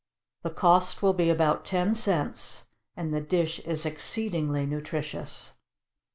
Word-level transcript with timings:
The 0.41 0.49
cost 0.49 1.03
will 1.03 1.13
be 1.13 1.29
about 1.29 1.63
ten 1.63 1.93
cents, 1.93 2.63
and 2.97 3.13
the 3.13 3.21
dish 3.21 3.59
is 3.59 3.85
exceedingly 3.85 4.65
nutritious. 4.65 5.53